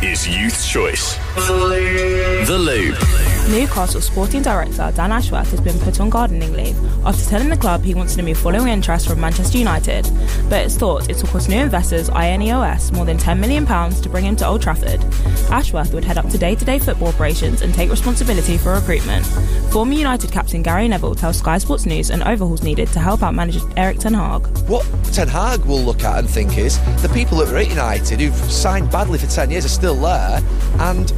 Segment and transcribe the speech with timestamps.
[0.00, 1.16] Is Youth Choice.
[1.34, 3.31] The Loop.
[3.50, 7.82] Newcastle sporting director Dan Ashworth has been put on gardening leave after telling the club
[7.82, 10.08] he wants to move following interest from Manchester United.
[10.48, 14.24] But it's thought it will cost new investors INEOS more than £10 million to bring
[14.24, 15.02] him to Old Trafford.
[15.50, 19.26] Ashworth would head up to day to day football operations and take responsibility for recruitment.
[19.72, 23.34] Former United captain Gary Neville tells Sky Sports News an overhaul's needed to help out
[23.34, 24.46] manager Erik Ten Hag.
[24.68, 28.20] What Ten Hag will look at and think is the people that were at United
[28.20, 30.40] who've signed badly for 10 years are still there
[30.78, 31.12] and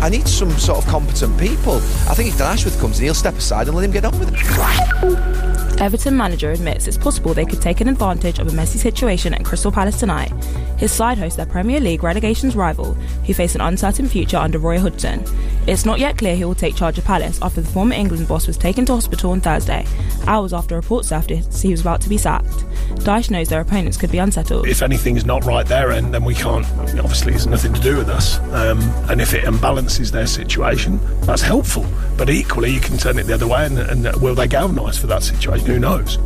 [0.00, 1.76] I need some sort of competent people.
[2.08, 4.18] I think if Dan Ashworth comes in, he'll step aside and let him get on
[4.18, 5.80] with it.
[5.80, 9.44] Everton manager admits it's possible they could take an advantage of a messy situation at
[9.44, 10.32] Crystal Palace tonight.
[10.76, 14.78] His side hosts their Premier League relegation's rival, who face an uncertain future under Roy
[14.78, 15.24] Hodgson.
[15.68, 18.46] It's not yet clear who will take charge of Palace after the former England boss
[18.46, 19.84] was taken to hospital on Thursday,
[20.26, 22.64] hours after reports surfaced he was about to be sacked.
[23.04, 24.66] Dyche knows their opponents could be unsettled.
[24.66, 26.64] If anything's not right their end, then we can't.
[26.98, 28.38] Obviously, it's nothing to do with us.
[28.54, 31.84] Um, and if it imbalances their situation, that's helpful.
[32.16, 35.06] But equally, you can turn it the other way, and, and will they galvanise for
[35.08, 35.66] that situation?
[35.66, 36.16] Who knows?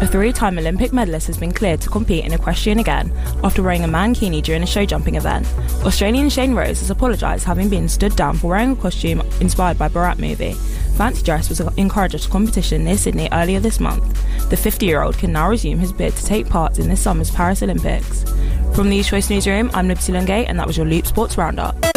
[0.00, 3.84] A three time Olympic medalist has been cleared to compete in equestrian again after wearing
[3.84, 5.46] a mankini during a show jumping event.
[5.84, 9.88] Australian Shane Rose has apologised having been stood down for wearing a costume inspired by
[9.88, 10.54] Borat movie.
[10.96, 14.04] Fancy dress was encouraged at a competition near Sydney earlier this month.
[14.50, 17.30] The 50 year old can now resume his bid to take part in this summer's
[17.30, 18.24] Paris Olympics.
[18.74, 21.93] From the Youth's Choice Newsroom, I'm Nibsy Lungay, and that was your Loop Sports Roundup.